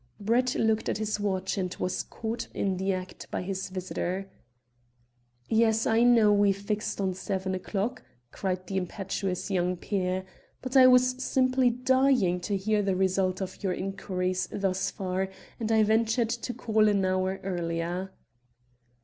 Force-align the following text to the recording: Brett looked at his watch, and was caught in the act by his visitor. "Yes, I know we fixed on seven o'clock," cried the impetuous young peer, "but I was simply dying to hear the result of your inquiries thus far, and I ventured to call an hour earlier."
Brett 0.19 0.55
looked 0.55 0.89
at 0.89 0.97
his 0.97 1.19
watch, 1.19 1.59
and 1.59 1.75
was 1.75 2.01
caught 2.01 2.47
in 2.55 2.77
the 2.77 2.91
act 2.91 3.29
by 3.29 3.43
his 3.43 3.69
visitor. 3.69 4.27
"Yes, 5.47 5.85
I 5.85 6.01
know 6.01 6.33
we 6.33 6.53
fixed 6.53 6.99
on 6.99 7.13
seven 7.13 7.53
o'clock," 7.53 8.01
cried 8.31 8.65
the 8.65 8.77
impetuous 8.77 9.51
young 9.51 9.77
peer, 9.77 10.25
"but 10.59 10.75
I 10.75 10.87
was 10.87 11.23
simply 11.23 11.69
dying 11.69 12.39
to 12.39 12.57
hear 12.57 12.81
the 12.81 12.95
result 12.95 13.41
of 13.43 13.61
your 13.61 13.73
inquiries 13.73 14.49
thus 14.51 14.89
far, 14.89 15.29
and 15.59 15.71
I 15.71 15.83
ventured 15.83 16.29
to 16.29 16.51
call 16.51 16.87
an 16.89 17.05
hour 17.05 17.39
earlier." 17.43 18.11